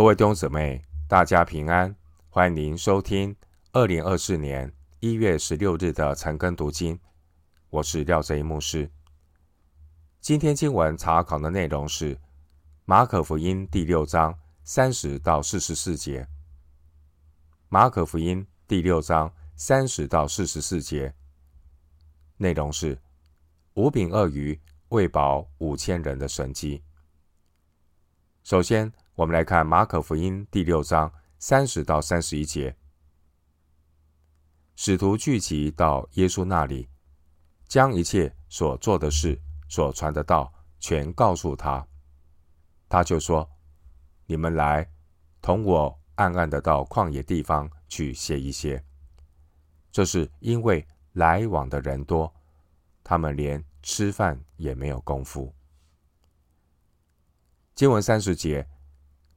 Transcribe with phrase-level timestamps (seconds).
[0.00, 1.94] 各位弟兄姊妹，大家平安！
[2.30, 3.36] 欢迎您收听
[3.72, 6.98] 二零二四年一月十六日的晨更读经。
[7.68, 8.90] 我是廖哲一牧师。
[10.18, 12.18] 今天经文查考的内容是
[12.86, 14.34] 马可福音第六章
[14.64, 16.26] 三十到四十四节。
[17.68, 21.14] 马可福音第六章三十到四十四节
[22.38, 22.98] 内容是
[23.74, 24.58] 五饼二鱼
[24.88, 26.82] 喂饱五千人的神迹。
[28.42, 28.90] 首先，
[29.20, 32.74] 我们来看马可福音第六章三十到三十一节。
[34.76, 36.88] 使徒聚集到耶稣那里，
[37.68, 39.38] 将一切所做的事、
[39.68, 41.86] 所传的道全告诉他。
[42.88, 43.46] 他就说
[44.24, 44.90] ：“你们来，
[45.42, 48.82] 同我暗暗的到旷野地方去歇一歇。
[49.92, 52.34] 这是因为来往的人多，
[53.04, 55.54] 他们连吃饭也没有功夫。”
[57.76, 58.66] 经文三十节。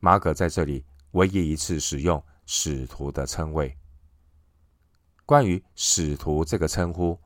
[0.04, 3.74] 马可在这里唯一一次使用“使徒”的称谓。
[5.26, 7.18] 关于“使徒”这个称呼，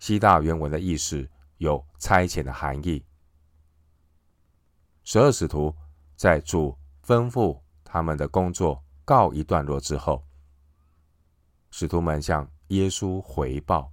[0.00, 3.04] 希腊原文的意思有差遣的含义。
[5.04, 5.72] 十二使徒
[6.16, 10.26] 在主吩咐他们的工作告一段落之后，
[11.70, 13.92] 使徒们向耶稣回报。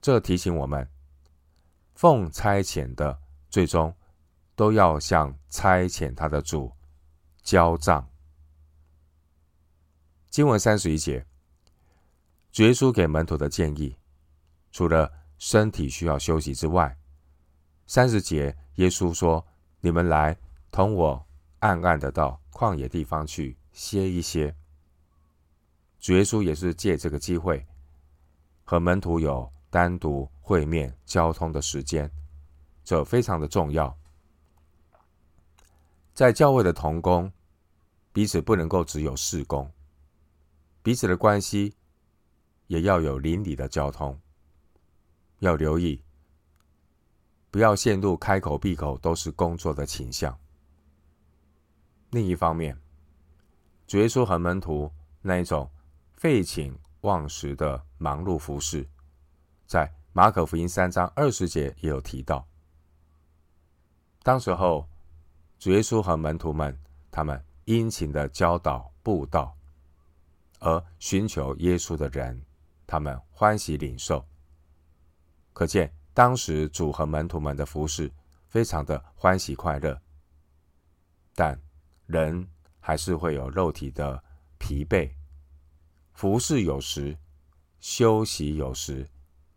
[0.00, 0.88] 这提醒我们，
[1.96, 3.20] 奉差遣的
[3.50, 3.92] 最终。
[4.54, 6.72] 都要向差遣他的主
[7.42, 8.08] 交账。
[10.30, 11.26] 经文三十一节，
[12.50, 13.96] 主耶稣给门徒的建议，
[14.70, 16.96] 除了身体需要休息之外，
[17.86, 19.46] 三十节耶稣说
[19.80, 20.36] ：“你们来
[20.70, 21.26] 同我
[21.58, 24.54] 暗暗的到旷野地方去歇一歇。”
[26.00, 27.66] 主耶稣也是借这个机会
[28.64, 32.10] 和门徒有单独会面、交通的时间，
[32.82, 33.94] 这非常的重要。
[36.14, 37.32] 在教会的同工，
[38.12, 39.72] 彼此不能够只有事工，
[40.82, 41.74] 彼此的关系
[42.66, 44.20] 也要有邻里的交通，
[45.38, 46.04] 要留意，
[47.50, 50.38] 不要陷入开口闭口都是工作的倾向。
[52.10, 52.78] 另一方面，
[53.86, 55.70] 主耶稣和门徒那一种
[56.12, 58.86] 废寝忘食的忙碌服侍，
[59.66, 62.46] 在马可福音三章二十节也有提到，
[64.22, 64.86] 当时候。
[65.62, 66.76] 主耶稣和门徒们，
[67.08, 69.56] 他们殷勤的教导布道，
[70.58, 72.44] 而寻求耶稣的人，
[72.84, 74.26] 他们欢喜领受。
[75.52, 78.10] 可见当时主和门徒们的服侍
[78.48, 79.96] 非常的欢喜快乐。
[81.32, 81.56] 但
[82.06, 82.44] 人
[82.80, 84.20] 还是会有肉体的
[84.58, 85.08] 疲惫，
[86.12, 87.16] 服侍有时，
[87.78, 89.08] 休息有时，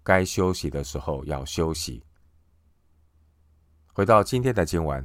[0.03, 2.03] 该休息的时候要休息。
[3.91, 5.03] 回到今天的经文。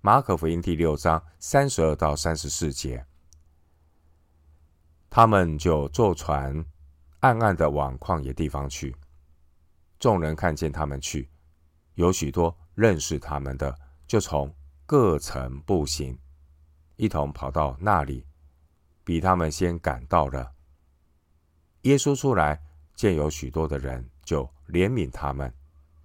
[0.00, 3.04] 马可福音第六章三十二到三十四节，
[5.10, 6.64] 他们就坐船，
[7.20, 8.94] 暗暗的往旷野地方去。
[9.98, 11.28] 众人看见他们去，
[11.94, 13.76] 有许多认识他们的，
[14.06, 16.16] 就从各城步行，
[16.96, 18.24] 一同跑到那里，
[19.02, 20.52] 比他们先赶到了。
[21.82, 22.62] 耶稣出来，
[22.94, 25.52] 见有许多的人，就怜悯他们，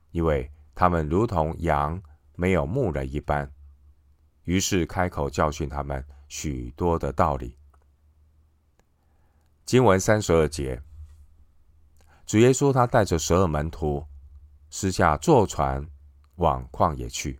[0.09, 2.01] 因为他们如同羊
[2.35, 3.51] 没有牧人一般。
[4.43, 7.57] 于是开口教训他们许多的道理。
[9.65, 10.81] 经文三十二节，
[12.25, 14.05] 主耶稣他带着十二门徒，
[14.69, 15.87] 私下坐船
[16.35, 17.39] 往旷野去。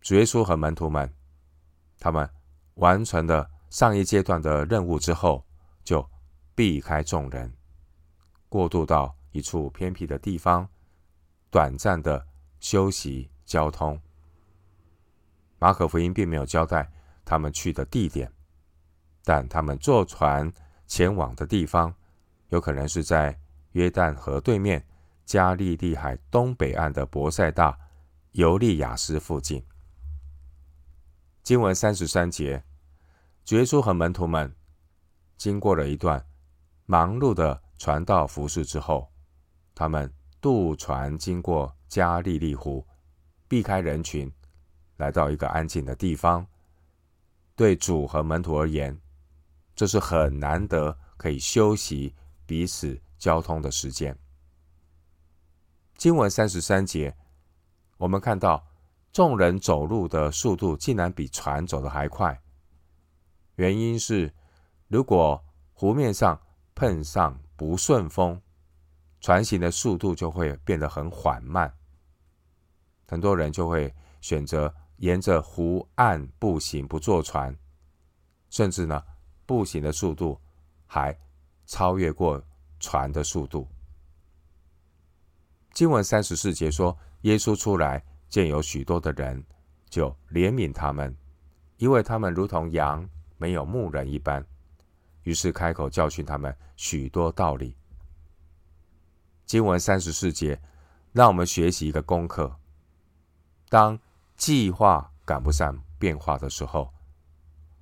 [0.00, 1.12] 主耶稣和门徒们，
[1.98, 2.28] 他们
[2.74, 5.44] 完成了上一阶段的任务之后，
[5.82, 6.08] 就
[6.54, 7.52] 避开众人，
[8.48, 10.68] 过渡到一处偏僻的地方，
[11.50, 12.26] 短暂的
[12.60, 14.00] 休息交通。
[15.58, 16.90] 马可福音并没有交代
[17.24, 18.30] 他们去的地点，
[19.24, 20.52] 但他们坐船
[20.86, 21.94] 前往的地方，
[22.48, 23.38] 有可能是在
[23.72, 24.84] 约旦河对面
[25.24, 27.78] 加利利海东北岸的伯赛大
[28.32, 29.64] 尤利亚斯附近。
[31.42, 32.62] 经文三十三节，
[33.44, 34.54] 主耶稣和门徒们
[35.36, 36.24] 经过了一段
[36.86, 39.10] 忙碌的传道服事之后，
[39.74, 42.86] 他们渡船经过加利利湖，
[43.48, 44.30] 避开人群。
[44.96, 46.46] 来到一个安静的地方，
[47.56, 49.00] 对主和门徒而言，
[49.74, 52.14] 这是很难得可以休息、
[52.46, 54.16] 彼此交通的时间。
[55.96, 57.16] 经文三十三节，
[57.96, 58.64] 我们看到
[59.12, 62.40] 众人走路的速度竟然比船走得还快。
[63.56, 64.32] 原因是，
[64.86, 66.40] 如果湖面上
[66.74, 68.40] 碰上不顺风，
[69.20, 71.74] 船行的速度就会变得很缓慢，
[73.08, 74.72] 很多人就会选择。
[74.98, 77.56] 沿着湖岸步行，不坐船，
[78.50, 79.02] 甚至呢，
[79.46, 80.40] 步行的速度
[80.86, 81.16] 还
[81.66, 82.42] 超越过
[82.78, 83.68] 船的速度。
[85.72, 89.44] 经文三十四节说，耶稣出来，见有许多的人，
[89.90, 91.16] 就怜悯他们，
[91.78, 94.44] 因为他们如同羊没有牧人一般。
[95.24, 97.76] 于是开口教训他们许多道理。
[99.46, 100.60] 经文三十四节，
[101.12, 102.54] 让我们学习一个功课：
[103.68, 103.98] 当
[104.36, 106.92] 计划赶不上变化的时候，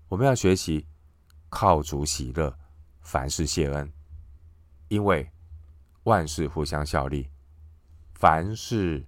[0.08, 0.86] 我们要学习
[1.48, 2.56] 靠主喜乐，
[3.00, 3.92] 凡事谢恩，
[4.88, 5.30] 因为
[6.04, 7.28] 万事互相效力。
[8.14, 9.04] 凡事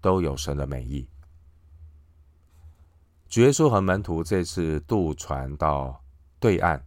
[0.00, 1.08] 都有神的美意。
[3.28, 6.02] 主耶稣和门徒这次渡船到
[6.40, 6.84] 对岸，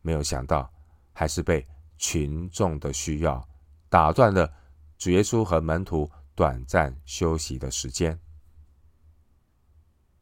[0.00, 0.72] 没有想到
[1.12, 1.66] 还是被
[1.98, 3.46] 群众的需要
[3.90, 4.50] 打断了
[4.96, 8.18] 主耶稣和门徒短暂休息的时间。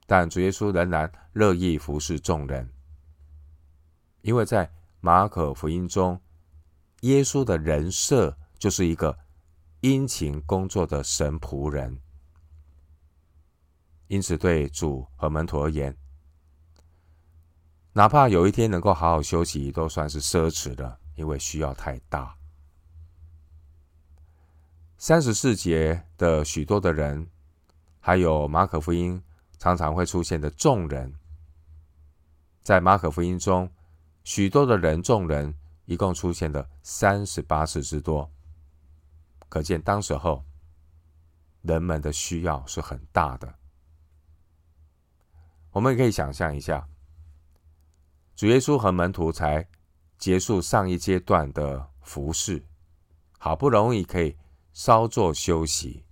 [0.06, 2.68] 但主耶稣仍然乐意服侍众人，
[4.20, 4.70] 因为在
[5.00, 6.20] 马可福音中，
[7.00, 9.18] 耶稣的人设就是一个。
[9.84, 11.98] 殷勤工作的神仆人，
[14.06, 15.98] 因此对主和门徒而言，
[17.92, 22.36] 哪怕有一天能够好好休息，都算是奢侈的，因为需要太大。
[24.96, 27.28] 三十四节的许多的人，
[27.98, 29.20] 还有马可福音
[29.62, 31.14] 常常会出现的众人，
[32.62, 33.70] 在马可福音中，
[34.24, 35.54] 许多的人众人
[35.84, 38.28] 一共出现了三十八次之多。
[39.48, 40.44] 可见当时候
[41.60, 43.54] 人们的需要是很大的。
[45.70, 46.88] 我们也可以想象一下，
[48.34, 49.68] 主耶稣和门徒才
[50.18, 52.60] 结束上一阶段的服侍，
[53.38, 54.36] 好不容易可以
[54.72, 56.04] 稍作休息，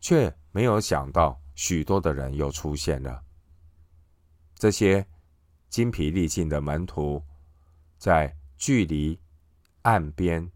[0.00, 3.22] 却没有想到许多的人又出现了。
[4.54, 5.06] 这些
[5.68, 7.22] 精疲力尽的门徒，
[7.98, 9.18] 在距离
[9.82, 10.50] 岸边。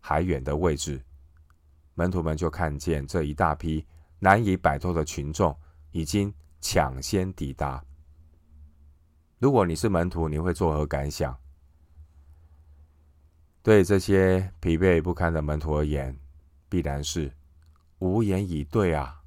[0.00, 1.04] 还远的位置，
[1.92, 3.84] 门徒们就看见这一大批
[4.20, 5.54] 难以摆脱的群众
[5.90, 7.84] 已经抢先抵达。
[9.38, 11.38] 如果你是门徒，你会作何感想？
[13.62, 16.18] 对这些疲惫不堪的门徒而言，
[16.70, 17.30] 必然是
[17.98, 19.22] 无言以对啊！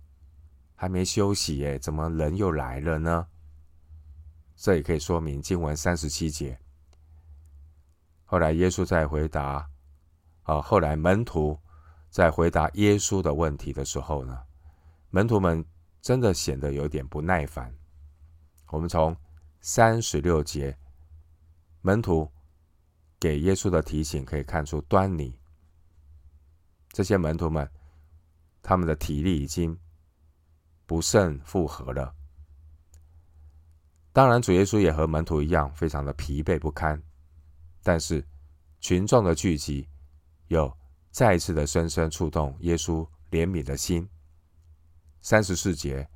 [0.82, 3.28] 还没休息耶，怎么人又来了呢？
[4.56, 6.60] 这也可以说明经文三十七节。
[8.26, 9.70] 后来耶稣在回答。
[10.42, 10.60] 啊！
[10.60, 11.56] 后来门徒
[12.10, 14.42] 在回答耶稣的问题的时候呢，
[15.12, 15.64] 门徒们
[16.02, 17.72] 真的显得有点不耐烦。
[18.72, 19.16] 我们从
[19.60, 20.76] 三十六节
[21.82, 22.28] 门徒
[23.20, 25.32] 给耶稣的提醒可以看出端倪。
[26.90, 27.70] 这些门徒们，
[28.64, 29.78] 他们的体力已经
[30.92, 32.14] 不胜负荷了。
[34.12, 37.02] 当然，主耶稣也和门徒一样，非常的疲惫不堪。
[37.82, 38.28] 但是
[38.82, 39.88] 群众的聚集。
[40.50, 40.78] 又
[41.12, 44.06] 再一次的深深触动耶稣怜悯的心。
[45.22, 46.10] 三十四节，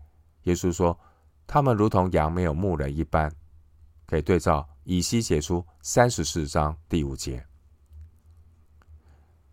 [0.43, 0.99] 耶稣说
[1.47, 3.33] ：“他们如同羊没有牧人一般。”
[4.05, 7.47] 可以对照以西结书三十四章第五节。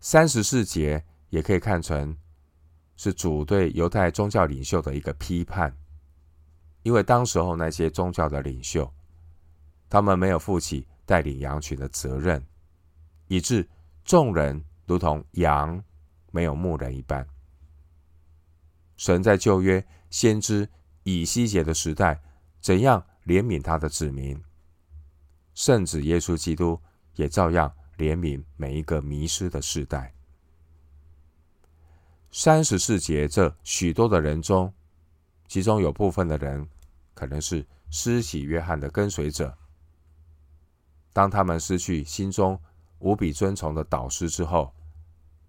[0.01, 2.17] 三十四节也可以看成
[2.95, 5.75] 是主对犹太宗教领袖的一个批判，
[6.83, 8.93] 因为当时候那些宗教的领袖，
[9.89, 12.43] 他们没有负起带领羊群的责任，
[13.27, 13.67] 以致
[14.03, 14.63] 众人。
[14.85, 15.81] 如同羊
[16.29, 17.25] 没有牧人一般，
[18.97, 20.67] 神在旧约先知
[21.03, 22.21] 以西结的时代，
[22.59, 24.43] 怎样怜悯他的子民，
[25.53, 26.77] 圣子耶稣基督
[27.15, 30.12] 也照样怜悯每一个迷失的世代。
[32.35, 34.73] 三十四节这许多的人中，
[35.47, 36.67] 其中有部分的人
[37.13, 39.55] 可能是施洗约翰的跟随者，
[41.13, 42.59] 当他们失去心中。
[42.99, 44.73] 无比尊崇的导师之后，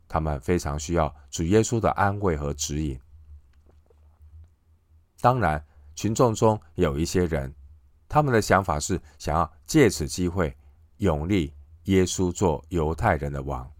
[0.09, 3.01] 他们非常需要主耶稣的安慰和指引。
[5.21, 5.65] 当然，
[5.95, 7.55] 群众中有一些人，
[8.09, 10.53] 他们的想法是想要借此机会
[10.97, 13.71] 拥立耶稣做犹太人的王。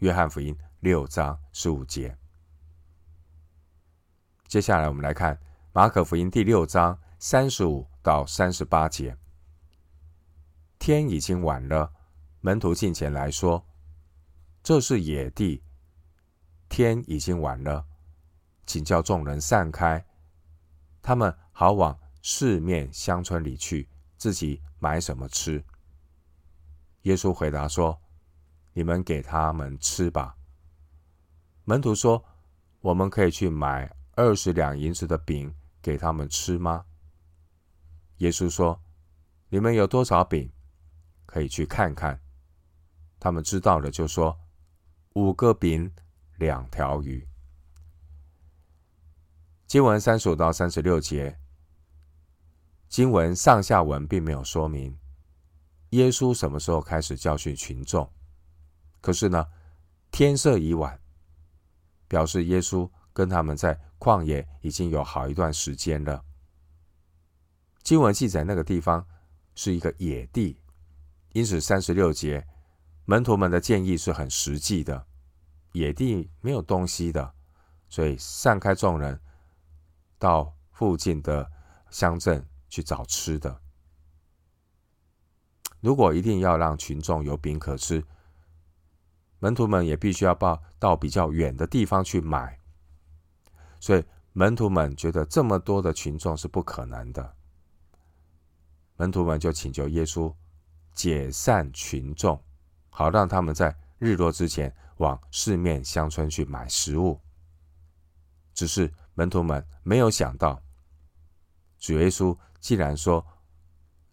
[0.00, 2.23] 约翰福音六章十五节。
[4.54, 5.36] 接下来，我们来看
[5.72, 9.18] 马可福音第六章三十五到三十八节。
[10.78, 11.92] 天已经晚了。
[12.40, 13.66] 门徒进前来说
[14.62, 15.64] ：“这是野地，
[16.68, 17.84] 天已经晚了，
[18.64, 20.06] 请叫众人散开，
[21.02, 25.64] 他们好往四面乡村里去，自己买什么吃。”
[27.02, 28.00] 耶稣回答说
[28.72, 30.36] ：“你们给他们吃吧。”
[31.66, 32.24] 门徒说
[32.82, 36.84] ：“我们可以去买二十两银子的饼给他们吃吗？
[38.18, 38.80] 耶稣说
[39.50, 40.52] ：“你们有多少饼，
[41.26, 42.20] 可以去看看。”
[43.18, 44.38] 他们知道了，就说
[45.14, 45.92] ：“五个饼，
[46.36, 47.26] 两条鱼。”
[49.66, 51.40] 经文三十五到三十六节，
[52.88, 54.96] 经文上下文并没有说明
[55.90, 58.08] 耶稣什么时候开始教训群众。
[59.00, 59.48] 可是呢，
[60.12, 61.00] 天色已晚，
[62.06, 66.22] 表示耶稣跟他们在旷野已经有好一段时间了。
[67.82, 69.06] 经文记载那个地方
[69.54, 70.60] 是一个野地，
[71.32, 72.46] 因此三十六节
[73.06, 75.06] 门徒们的建议是很实际的。
[75.72, 77.32] 野地没有东西的，
[77.88, 79.18] 所以散开众人。
[80.16, 81.50] 到附近的
[81.90, 83.60] 乡镇去找吃的。
[85.80, 88.02] 如果一定要让群众有饼可吃，
[89.38, 92.58] 门徒们也必须要到到比较远的地方去买。
[93.84, 97.36] 所以门徒们觉得这么多的群众是不可能的。
[98.96, 100.34] 门徒们就请求耶稣
[100.94, 102.42] 解散群众，
[102.88, 107.20] 好让他们在日落之前往四面乡村去买食物。
[108.54, 108.90] 只是。
[109.16, 110.60] 门徒们没有想到，
[111.78, 113.24] 主耶稣既然说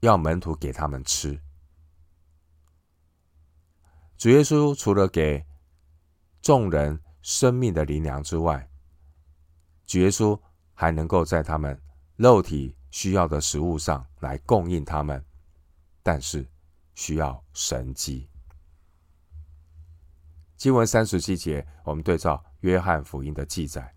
[0.01, 1.41] 要门徒给他们吃，
[4.15, 5.43] 主耶稣除了给
[6.39, 8.70] 众人生命的灵粮之外，
[9.91, 10.39] 主耶稣
[10.73, 11.77] 还能够在他们
[12.15, 15.21] 肉体需要的食物上来供应他们，
[16.01, 16.47] 但是
[16.95, 18.29] 需要神迹。
[20.55, 23.93] 经文三十七节，我们对照约翰福音的记载。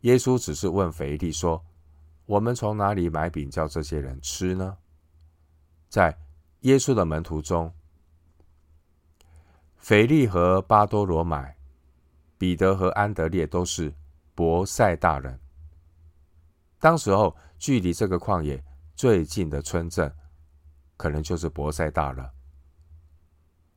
[0.00, 1.62] 耶稣只是问腓利说
[2.24, 4.78] ：“我们从哪里买饼叫这些人吃呢？”
[5.90, 6.16] 在
[6.60, 7.74] 耶稣的门徒中，
[9.76, 11.58] 腓利和巴多罗买、
[12.38, 13.92] 彼得和安德烈都是
[14.36, 15.40] 博塞大人。
[16.78, 18.62] 当时候距离这个旷野
[18.94, 20.14] 最近的村镇，
[20.96, 22.32] 可能就是博塞大了。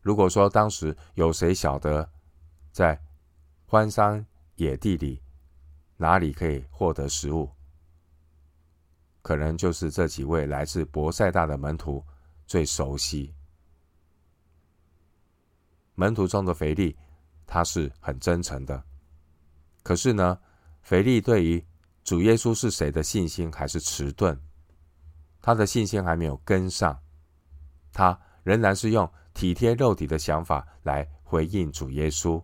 [0.01, 2.07] 如果说当时有谁晓得
[2.71, 3.01] 在
[3.65, 4.25] 荒山
[4.55, 5.23] 野地里，
[5.95, 7.49] 哪里可以获得食物？
[9.21, 12.03] 可能就是这几位来自博塞大的门徒
[12.45, 13.33] 最熟悉。
[15.95, 16.97] 门徒中的肥力，
[17.47, 18.83] 他是很真诚的。
[19.83, 20.39] 可是呢，
[20.81, 21.65] 腓力对于
[22.03, 24.39] 主耶稣是谁的信心还是迟钝，
[25.41, 26.99] 他的信心还没有跟上，
[27.91, 32.43] 他仍然是用体贴肉体的想法来回应主耶稣。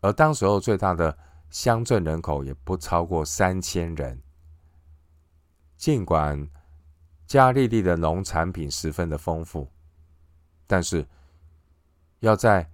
[0.00, 1.16] 而当时候最大的。
[1.50, 4.20] 乡镇人口也不超过三千人。
[5.76, 6.48] 尽管
[7.28, 9.70] 加利利的农产品十分的丰富，
[10.66, 11.06] 但是
[12.18, 12.68] 要在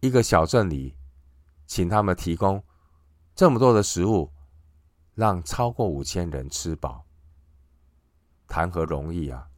[0.00, 0.94] 一个小镇里
[1.66, 2.62] 请他们提供
[3.40, 4.30] 这么多的食物，
[5.14, 7.06] 让超过五千人吃饱，
[8.46, 9.48] 谈何容易啊！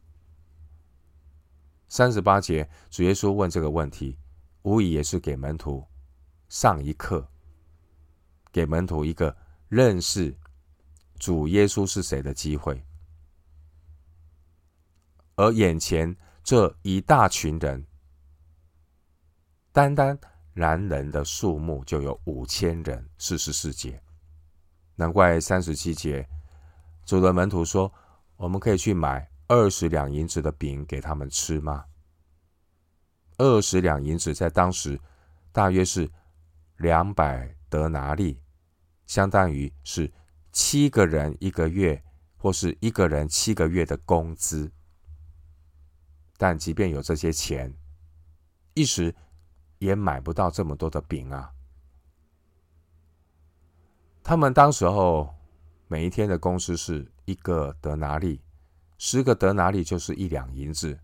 [1.89, 4.17] 三十八节，主耶稣问这个问题，
[4.61, 5.85] 无疑也是给门徒
[6.47, 7.27] 上一课。
[8.53, 9.35] 给门徒一个
[9.67, 10.33] 认识
[11.19, 12.81] 主耶稣是谁的机会，
[15.35, 17.85] 而眼前这一大群人，
[19.73, 20.17] 单单
[20.53, 24.01] 男人的数目就有五千人，四十四节。
[24.95, 26.27] 难怪三十七节，
[27.05, 27.91] 主的门徒说
[28.37, 31.85] ：“我们可以去买二十两银子的饼给他们吃吗？”
[33.37, 34.99] 二十两银子在当时
[35.51, 36.09] 大约是
[36.77, 38.39] 两百德拿利。
[39.07, 40.11] 相当于是
[40.51, 42.01] 七个人一个月，
[42.37, 44.71] 或是一个人七个月的工资。
[46.37, 47.73] 但即便有这些钱，
[48.75, 49.13] 一时
[49.83, 51.51] 也买不到这么多的饼啊。
[54.23, 55.33] 他们当时候
[55.87, 58.41] 每一天的工资是一个德拿利，
[58.97, 60.97] 十个德拿利就是一两银子。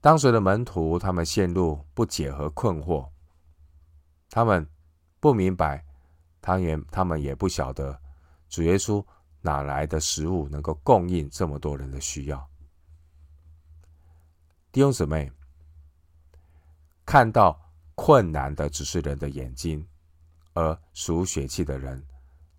[0.00, 3.08] 当时的门徒他们陷入不解和困惑，
[4.28, 4.68] 他们
[5.20, 5.84] 不明白。
[6.44, 7.96] 他也，他们也不晓得
[8.48, 9.04] 主耶稣
[9.42, 12.50] 哪来的食物能够供应这么多人的需要。
[14.72, 15.30] 弟兄姊妹，
[17.04, 17.60] 看到
[17.94, 19.86] 困难的只是人的眼睛，
[20.54, 22.04] 而属血气的人，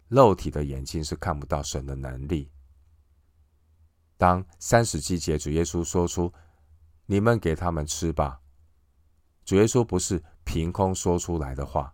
[0.07, 2.51] 肉体的眼睛是看不到神的能力。
[4.17, 6.31] 当三十七节主耶稣说出
[7.07, 8.41] “你们给他们吃吧”，
[9.43, 11.93] 主耶稣不是凭空说出来的话。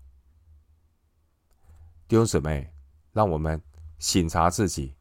[2.07, 2.73] 弟兄姊妹，
[3.13, 3.61] 让我们
[3.99, 4.95] 醒察自己：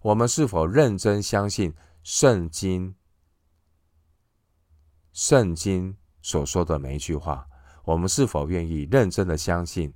[0.00, 2.94] 我们是否认真相信圣经？
[5.12, 7.46] 圣经所说的每一句话，
[7.84, 9.92] 我们是否愿意认真的相信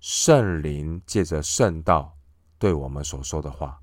[0.00, 2.16] 圣灵借着圣道
[2.58, 3.78] 对我们所说的话。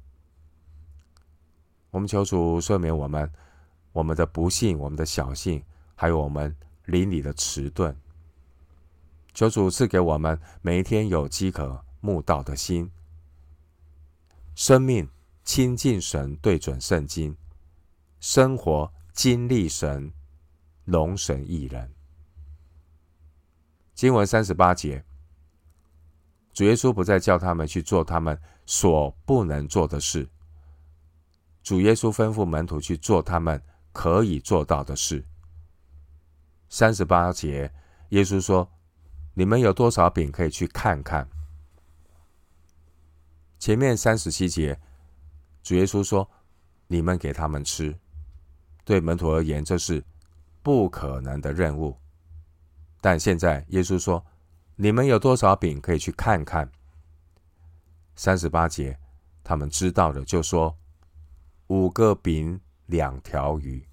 [1.92, 3.32] 我们求主赦免我们，
[3.92, 6.56] 我们的不信，我们的小信，还有我们
[6.86, 7.96] 灵里的迟钝。
[9.36, 12.90] 求主赐给我们每一天有饥渴慕道的心，
[14.56, 15.08] 生命
[15.44, 17.38] 亲近神，对准圣经，
[18.20, 20.12] 生活经历神，
[20.88, 21.94] 龙神益人。
[23.94, 25.04] 经文三十八节，
[26.54, 30.30] 主耶稣不再叫他们去做他们所不能做的事。
[31.62, 35.26] 主耶稣吩咐门徒去做他们可以做到的事。
[36.70, 37.74] 三十八节，
[38.10, 38.72] 耶稣说
[39.36, 41.28] ：“你们有多少饼，可以去看看。”
[43.60, 44.80] 前面三十七节，
[45.62, 46.30] 主耶稣说
[46.88, 47.94] ：“你们给他们吃。”
[48.86, 50.02] 对门徒而言，这是
[50.68, 51.98] 不可能的任务。
[53.00, 54.26] 但现在耶稣说
[54.76, 56.70] ：“你们有多少饼，可以去看看。”
[58.18, 59.00] 三十八节，
[59.46, 60.78] 他们知道了，就说。
[61.68, 63.88] 五个饼两条鱼，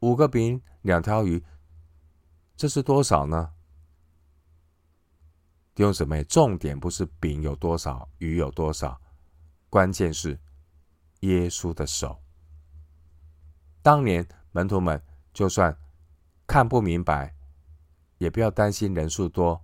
[0.00, 1.42] 五个饼两条鱼，
[2.54, 3.52] 这是多少呢？
[5.74, 9.00] 弟兄姊妹，重点不是饼有多少，鱼有多少，
[9.70, 10.38] 关键是
[11.20, 12.22] 耶稣的手。
[13.82, 15.76] 当年门徒们就算
[16.46, 17.34] 看不明白，
[18.18, 19.60] 也不要担心人数多，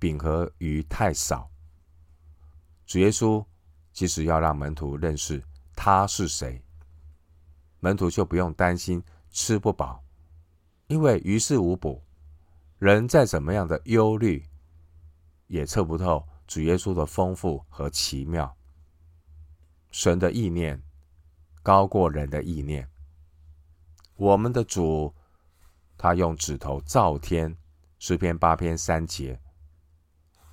[0.00, 1.48] 饼和鱼太少。
[2.84, 3.46] 主耶稣
[3.92, 5.40] 即使要让门徒认识。
[5.76, 6.60] 他是谁？
[7.78, 9.00] 门徒就不用担心
[9.30, 10.02] 吃不饱，
[10.88, 12.02] 因为于事无补。
[12.78, 14.44] 人再怎么样的忧虑，
[15.46, 18.56] 也测不透主耶稣的丰富和奇妙。
[19.92, 20.82] 神的意念
[21.62, 22.90] 高过人的意念。
[24.16, 25.12] 我们的主，
[25.96, 27.56] 他用指头造天，
[27.98, 29.40] 诗篇八篇三节。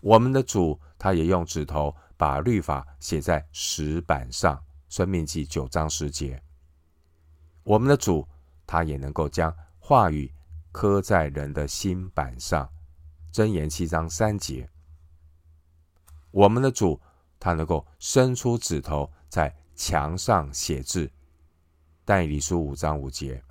[0.01, 4.62] 我们的主，他也用指头把律法写在石板上。
[4.89, 6.44] 申命记九章十节，
[7.64, 8.27] 我们的主
[8.68, 10.29] 他也能够将话语
[10.74, 12.70] 刻在人的心板上。
[13.31, 14.70] 箴言七章三节，
[16.31, 17.00] 我们的主
[17.40, 21.09] 他能够伸出指头在墙上写字。
[22.03, 23.42] 但以理书五章五节，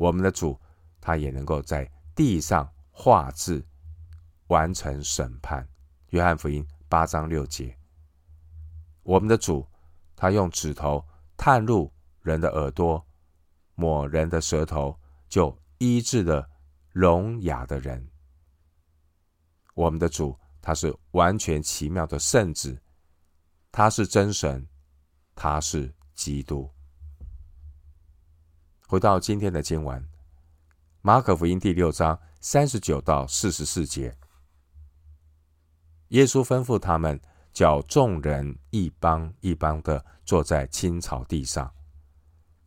[0.00, 0.58] 我们的主
[0.98, 3.62] 他也能够在地上画字，
[4.46, 5.68] 完成审判。
[6.08, 7.76] 约翰福音八章六节，
[9.02, 9.66] 我们的主。
[10.16, 11.90] 他用指头探入
[12.22, 13.06] 人的耳朵，
[13.74, 16.48] 抹人的舌头，就医治了
[16.92, 18.06] 聋哑的人。
[19.74, 22.78] 我们的主，他是完全奇妙的圣子，
[23.70, 24.66] 他是真神，
[25.34, 26.70] 他是基督。
[28.90, 30.04] 回到今天的经文，
[31.00, 34.16] 马可福音第六章三十九到四十四节，
[36.08, 37.20] 耶稣吩咐他们。
[37.52, 41.72] 叫众人一帮一帮的坐在青草地上，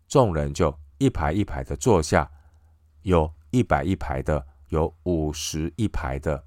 [0.07, 2.29] 众人就一排一排的坐下，
[3.01, 6.45] 有一百一排的，有五十一排的。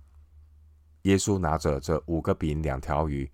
[1.03, 3.31] 耶稣拿着这五个饼两条鱼，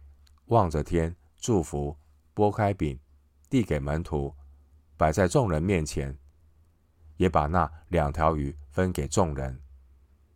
[0.46, 1.96] 望着天祝福，
[2.33, 2.98] 拨开饼，
[3.48, 4.35] 递给门徒，
[4.96, 6.16] 摆在众人面前，
[7.22, 9.62] 也把那两条鱼分给众人，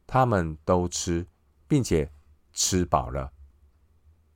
[0.06, 1.26] 他们都吃，
[1.66, 2.08] 并且
[2.52, 3.32] 吃饱了。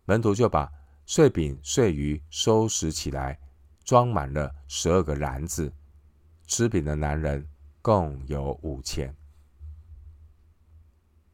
[0.04, 0.68] 门徒就把
[1.06, 3.38] 碎饼碎鱼收拾起来，
[3.84, 5.72] 装满了十二个篮子。
[6.48, 7.48] 吃饼的男人
[7.80, 9.14] 共有五千。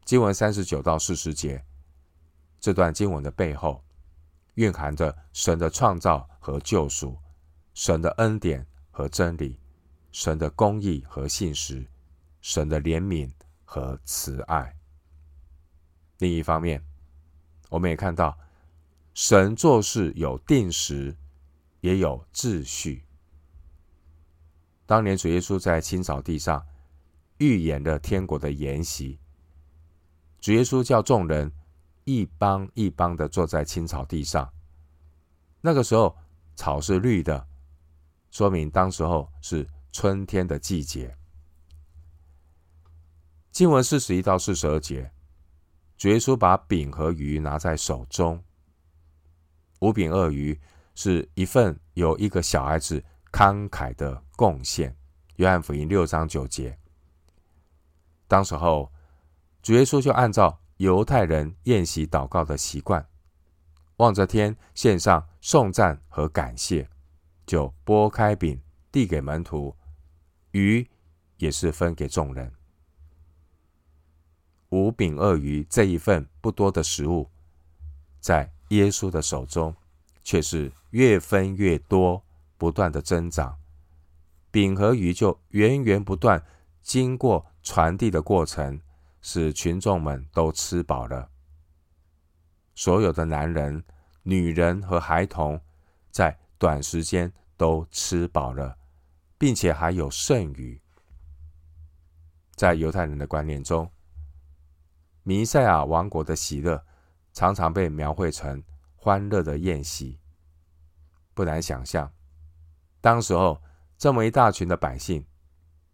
[0.05, 1.65] 经文三十九到四十节，
[2.59, 3.83] 这段经文的背后，
[4.53, 7.17] 蕴含着神的创造和救赎，
[7.73, 9.59] 神的恩典和真理，
[10.11, 11.85] 神的公义和信实，
[12.41, 13.31] 神的怜悯
[13.63, 14.75] 和慈爱。
[16.19, 16.83] 另一方面，
[17.69, 18.37] 我们也看到。
[19.13, 21.17] 神做事有定时，
[21.81, 23.03] 也有秩序。
[24.85, 26.63] 当年主耶稣在青草地上
[27.39, 29.17] 预演了天国的筵席，
[30.39, 31.51] 主耶稣叫众人
[32.03, 34.53] 一帮一帮的坐在青草地上。
[35.61, 36.15] 那个时候
[36.55, 37.47] 草是绿的，
[38.29, 41.17] 说明当时候是春天的季节。
[43.51, 45.11] 经文四十一到四十二节，
[45.97, 48.43] 主耶稣把饼和鱼拿在手中。
[49.79, 50.59] 五饼二鱼
[50.93, 54.95] 是一份由一个小孩子慷慨的贡献。
[55.37, 56.77] 约翰福音六章九节。
[58.27, 58.91] 当时候，
[59.61, 63.07] 主耶稣就按照犹太人宴席祷告的习惯，
[63.97, 66.89] 望着天献上颂赞和感谢，
[67.45, 68.61] 就拨开饼
[68.97, 69.75] 递给门徒，
[70.53, 70.89] 鱼
[71.37, 72.51] 也是分给众人。
[74.69, 77.29] 五饼二鱼这一份不多的食物，
[78.19, 79.75] 在耶稣的手中
[80.23, 82.25] 却是越分越多，
[82.57, 83.59] 不断的增长。
[84.49, 86.43] 饼和鱼就源源不断，
[86.81, 88.81] 经过传递的过程，
[89.21, 91.29] 使群众们都吃饱了。
[92.73, 93.83] 所有的男人、
[94.23, 95.61] 女人和孩童，
[96.09, 98.76] 在短时间都吃饱了，
[99.37, 100.81] 并且还有剩余。
[102.55, 103.91] 在犹太人的观念中，
[105.23, 106.83] 弥赛亚王国的喜乐
[107.33, 108.63] 常常被描绘成
[108.95, 110.19] 欢乐的宴席。
[111.33, 112.11] 不难想象，
[112.99, 113.61] 当时候
[113.97, 115.23] 这么一大群的百姓，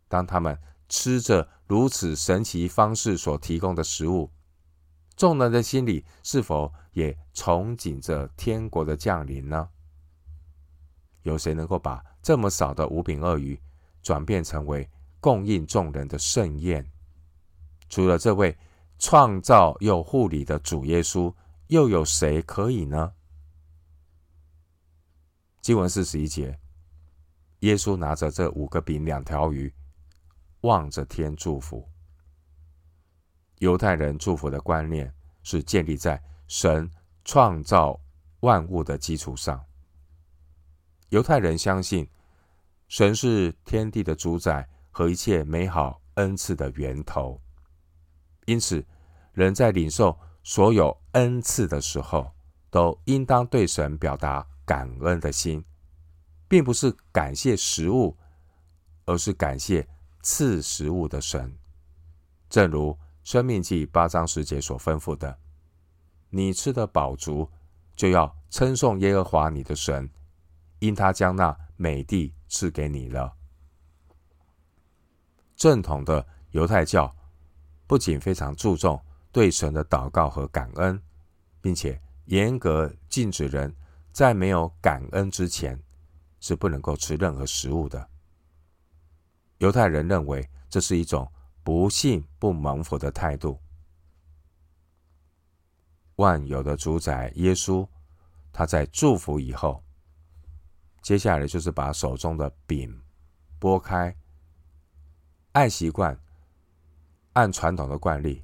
[0.07, 4.31] 当他们吃着如此神奇方式所提供的食物，
[5.17, 9.69] 众人的心里是否也憧憬着天国的降临呢？
[11.23, 13.59] 有谁能够把这么少的五饼二鱼
[14.01, 16.89] 转变成为供应众人的盛宴？
[17.89, 18.57] 除了这位
[18.99, 21.33] 创造又护理的主耶稣，
[21.67, 23.13] 又有谁可以呢？
[25.61, 26.59] 经文四十一节，
[27.59, 29.73] 耶稣拿着这五个饼两条鱼，
[30.61, 31.87] 望着天祝福。
[33.59, 36.89] 犹太人祝福的观念是建立在神
[37.23, 37.97] 创造
[38.41, 39.63] 万物的基础上。
[41.13, 42.09] 犹太人相信
[42.87, 47.39] 神是天地的主宰和一切美好恩赐的源头，
[48.47, 48.83] 因此
[49.31, 52.31] 人在领受所有恩赐的时候，
[52.71, 55.63] 都应当对神表达感恩的心，
[56.47, 58.17] 并不是感谢食物，
[59.05, 59.87] 而是感谢
[60.23, 61.55] 赐食物的神。
[62.49, 62.91] 正如
[63.23, 65.37] 《生命记》八章十节所吩咐的
[66.31, 67.51] ：“你吃得饱足，
[67.95, 70.09] 就要称颂耶和华你的神，
[70.83, 73.33] 因他将那美地赐给你了。”
[75.55, 77.15] 正统的犹太教
[77.87, 81.01] 不仅非常注重对神的祷告和感恩，
[81.61, 83.73] 并且严格禁止人。
[84.11, 85.81] 在没有感恩之前，
[86.39, 88.07] 是不能够吃任何食物的。
[89.57, 91.31] 犹太人认为这是一种
[91.63, 93.59] 不信不蒙福的态度。
[96.17, 97.87] 万有的主宰耶稣，
[98.51, 99.83] 他在祝福以后，
[101.03, 102.99] 接下来就是把手中的饼
[103.59, 104.15] 拨开，
[105.51, 106.19] 按习惯，
[107.33, 108.43] 按传统的惯例，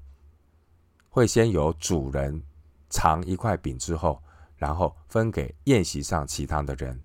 [1.09, 2.43] 会先由主人
[2.91, 4.21] 尝一块饼之后。
[4.59, 7.01] 然后分给宴席上其他的人。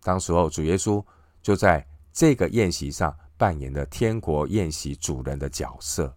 [0.00, 1.04] 当时候，主耶稣
[1.42, 6.16] 就在这个宴席上扮演了天国宴席主人的角色。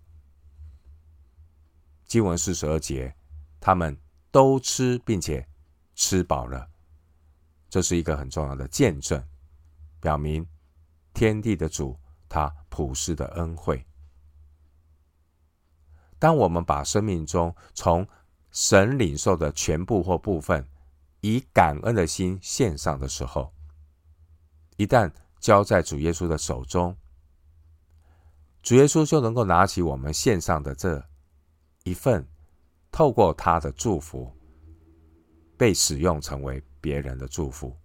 [2.05, 3.13] 经文四十二节，
[3.59, 3.99] 他们
[4.31, 5.45] 都吃，并且
[5.93, 6.69] 吃饱了。
[7.69, 9.23] 这是一个很重要的见证，
[10.01, 10.45] 表明
[11.13, 13.85] 天地的主他普世的恩惠。
[16.17, 18.05] 当我们把生命中从
[18.51, 20.67] 神领受的全部或部分，
[21.21, 23.53] 以感恩的心献上的时候，
[24.77, 26.97] 一旦交在主耶稣的手中，
[28.61, 31.01] 主耶稣就能够拿起我们献上的这
[31.83, 32.27] 一份，
[32.91, 34.35] 透过他的祝福，
[35.57, 37.77] 被使用成为别人的祝福，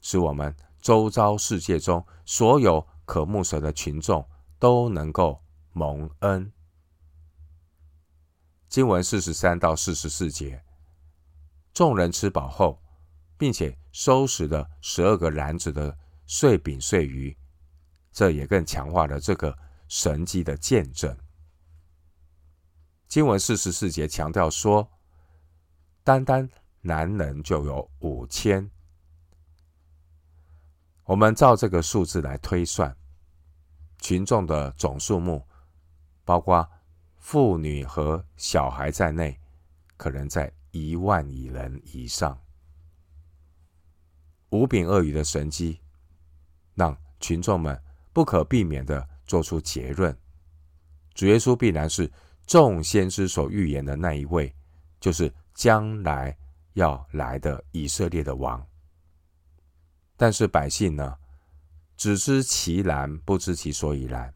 [0.00, 4.28] 使我们周遭世界中所有渴慕神的群众
[4.58, 6.52] 都能够蒙恩。
[8.68, 10.64] 经文四十三到四十四节，
[11.72, 12.82] 众人吃饱后，
[13.38, 17.36] 并且收拾了十二个篮子的碎饼碎鱼，
[18.10, 19.56] 这也更强化了这个
[19.88, 21.16] 神迹的见证。
[23.06, 24.90] 经文四十四节强调说，
[26.02, 26.50] 单单
[26.84, 28.70] 男人就有五千。
[31.02, 32.96] 我们照这个数字来推算，
[33.98, 35.44] 群众的总数目，
[36.24, 36.64] 包括。
[37.26, 39.40] 妇女和小孩在内，
[39.96, 42.38] 可能在一万亿人以上。
[44.50, 45.80] 五柄鳄鱼的神迹，
[46.74, 50.14] 让群众们不可避免的做出结论：
[51.14, 52.12] 主耶稣必然是
[52.46, 54.54] 众先知所预言的那一位，
[55.00, 56.36] 就是将来
[56.74, 58.64] 要来的以色列的王。
[60.16, 61.16] 但是百姓呢，
[61.96, 64.32] 只知其然，不知其所以然。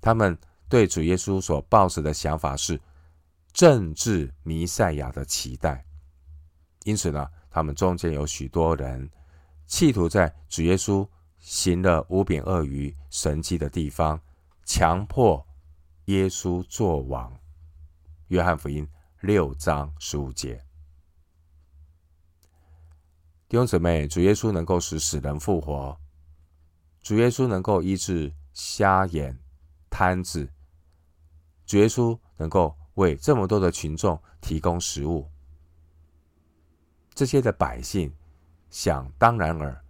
[0.00, 0.38] 他们。
[0.68, 2.80] 对主耶稣所抱持的想法是
[3.52, 5.86] 政治弥赛亚的期待，
[6.82, 9.08] 因此呢，他们中间有许多人
[9.68, 14.20] 企图在主耶稣行了五饼二鱼神迹的地方，
[14.64, 15.46] 强迫
[16.06, 17.32] 耶稣作王。
[18.26, 18.84] 约翰福音
[19.20, 20.60] 六章十五节，
[23.48, 25.96] 弟兄姊妹，主耶稣能够使死人复活，
[27.00, 29.38] 主耶稣能够医治瞎眼、
[29.88, 30.48] 瘫子。
[31.64, 35.30] 主耶稣能够为这么多的群众提供食物，
[37.14, 38.12] 这些的百姓
[38.68, 39.80] 想当然尔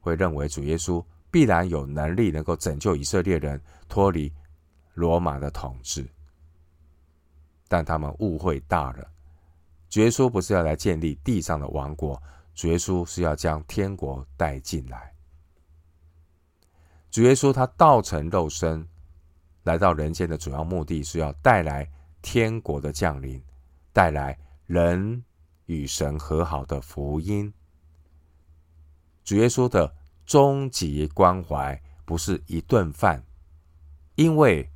[0.00, 4.32] 会认为主耶稣必然有能力能够拯救以色列人脱离
[4.94, 6.08] 罗马的统治，
[7.68, 9.06] 但他们误会大了。
[9.90, 12.20] 主耶稣不是要来建立地上的王国，
[12.56, 15.14] 主耶稣是要将天国带进来。
[17.12, 18.84] 主耶稣他道成肉身。
[19.62, 21.90] 来到人间的主要目的是要带来
[22.22, 23.42] 天国的降临，
[23.92, 25.24] 带来人
[25.64, 27.52] 与神和好的福音。
[29.24, 29.92] 主耶稣的
[30.24, 33.20] 终极关怀不是一顿饭，
[34.14, 34.70] 因为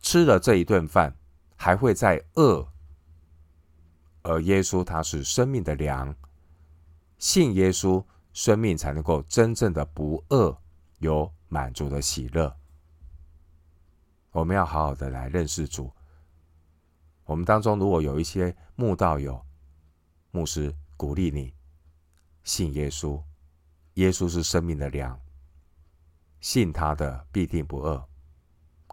[0.00, 1.16] 吃了这一顿饭
[1.54, 2.66] 还会再饿，
[4.22, 6.12] 而耶稣他是生命的粮，
[7.22, 10.58] 信耶稣，生命才能够真正的不饿，
[10.98, 12.52] 有满足的喜乐。
[14.32, 15.92] 我们要好好的来认识主。
[17.22, 19.40] 我们当中如果有一些慕道友、
[20.32, 21.54] 牧师鼓励你
[22.42, 23.22] 信耶稣，
[23.94, 25.16] 耶稣是生命的粮，
[26.40, 28.04] 信他的必定不饿，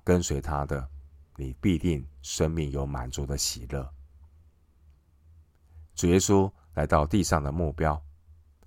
[0.03, 0.87] 跟随他的
[1.35, 3.91] 你必定生命有满足的喜乐。
[5.95, 7.99] 主耶稣来到地上的目标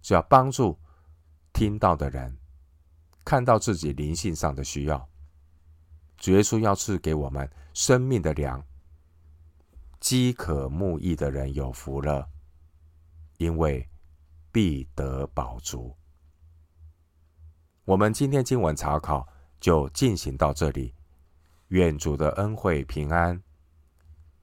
[0.02, 0.78] 是要帮助
[1.52, 2.36] 听到的人
[3.24, 5.08] 看到自己灵性上的需要。
[6.18, 8.64] 主耶稣要赐给我们生命的粮，
[10.00, 12.28] 饥渴慕义的人有福了，
[13.38, 13.88] 因为
[14.50, 15.96] 必得饱足。
[17.84, 19.26] 我们今天经文查考
[19.60, 20.94] 就进行到这里，
[21.68, 23.40] 愿主的恩惠平安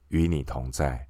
[0.08, 1.09] 与你同在。